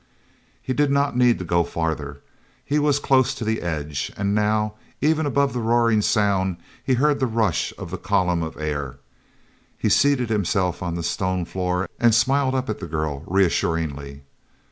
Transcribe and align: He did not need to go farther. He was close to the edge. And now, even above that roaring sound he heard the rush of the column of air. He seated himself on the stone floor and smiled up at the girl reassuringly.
He 0.63 0.73
did 0.73 0.89
not 0.89 1.15
need 1.15 1.37
to 1.37 1.45
go 1.45 1.63
farther. 1.63 2.21
He 2.65 2.79
was 2.79 2.97
close 2.97 3.35
to 3.35 3.45
the 3.45 3.61
edge. 3.61 4.11
And 4.17 4.33
now, 4.33 4.73
even 4.99 5.27
above 5.27 5.53
that 5.53 5.59
roaring 5.59 6.01
sound 6.01 6.57
he 6.83 6.95
heard 6.95 7.19
the 7.19 7.27
rush 7.27 7.71
of 7.77 7.91
the 7.91 7.99
column 7.99 8.41
of 8.41 8.57
air. 8.59 8.97
He 9.77 9.89
seated 9.89 10.29
himself 10.31 10.81
on 10.81 10.95
the 10.95 11.03
stone 11.03 11.45
floor 11.45 11.87
and 11.99 12.15
smiled 12.15 12.55
up 12.55 12.67
at 12.67 12.79
the 12.79 12.87
girl 12.87 13.21
reassuringly. 13.27 14.23